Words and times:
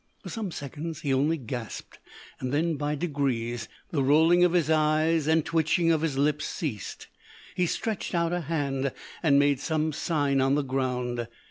For 0.23 0.29
some 0.29 0.49
seconds 0.49 1.01
he 1.01 1.13
only 1.13 1.37
gasped; 1.37 1.99
then, 2.41 2.75
by 2.75 2.95
degrees, 2.95 3.69
the 3.91 4.01
rolling 4.01 4.43
of 4.43 4.53
his 4.53 4.67
eyes 4.67 5.27
and 5.27 5.45
twitching 5.45 5.91
of 5.91 6.01
his 6.01 6.17
lips 6.17 6.45
ceased. 6.47 7.07
He 7.53 7.67
stretched 7.67 8.15
out 8.15 8.33
a 8.33 8.41
hand 8.41 8.93
and 9.21 9.37
made 9.37 9.59
some 9.59 9.93
sign 9.93 10.41
on 10.41 10.55
the 10.55 10.63
ground. 10.63 11.27